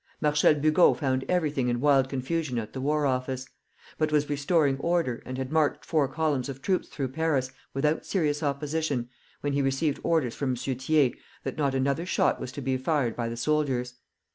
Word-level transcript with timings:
Marshal 0.19 0.55
Bugeaud 0.55 0.95
found 0.95 1.23
everything 1.29 1.67
in 1.69 1.79
wild 1.79 2.09
confusion 2.09 2.57
at 2.57 2.73
the 2.73 2.81
War 2.81 3.05
Office; 3.05 3.47
but 3.99 4.11
was 4.11 4.31
restoring 4.31 4.79
order, 4.79 5.21
and 5.27 5.37
had 5.37 5.51
marched 5.51 5.85
four 5.85 6.07
columns 6.07 6.49
of 6.49 6.59
troops 6.59 6.87
through 6.87 7.09
Paris 7.09 7.51
without 7.75 8.03
serious 8.03 8.41
opposition, 8.41 9.09
when 9.41 9.53
he 9.53 9.61
received 9.61 9.99
orders 10.01 10.33
from 10.33 10.53
M. 10.55 10.55
Thiers 10.55 11.13
that 11.43 11.57
not 11.59 11.75
another 11.75 12.07
shot 12.07 12.39
was 12.39 12.51
to 12.53 12.61
be 12.61 12.77
fired 12.77 13.15
by 13.15 13.29
the 13.29 13.37
soldiers. 13.37 13.93